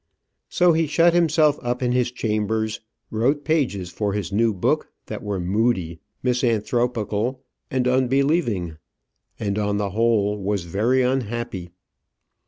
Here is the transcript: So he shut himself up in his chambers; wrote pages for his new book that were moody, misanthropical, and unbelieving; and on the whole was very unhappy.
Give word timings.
So 0.49 0.73
he 0.73 0.87
shut 0.87 1.13
himself 1.13 1.59
up 1.61 1.83
in 1.83 1.91
his 1.91 2.09
chambers; 2.11 2.79
wrote 3.11 3.43
pages 3.45 3.91
for 3.91 4.13
his 4.13 4.31
new 4.31 4.51
book 4.51 4.91
that 5.05 5.21
were 5.21 5.39
moody, 5.39 5.99
misanthropical, 6.23 7.43
and 7.69 7.87
unbelieving; 7.87 8.77
and 9.39 9.59
on 9.59 9.77
the 9.77 9.91
whole 9.91 10.39
was 10.39 10.63
very 10.63 11.03
unhappy. 11.03 11.69